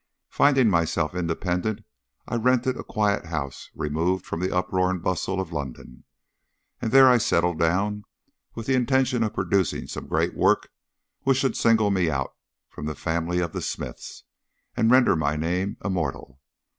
[0.31, 1.81] Finding myself independent,
[2.27, 6.05] I rented a quiet house removed from the uproar and bustle of London,
[6.81, 8.05] and there I settled down
[8.55, 10.69] with the intention of producing some great work
[11.21, 12.33] which should single me out
[12.67, 14.23] from the family of the Smiths,
[14.75, 16.39] and render my name immortal.